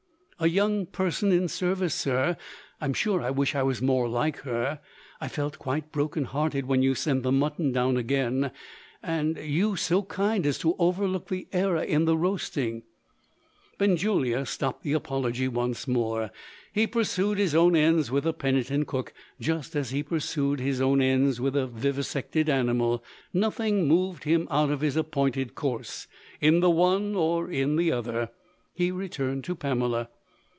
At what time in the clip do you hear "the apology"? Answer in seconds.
14.81-15.47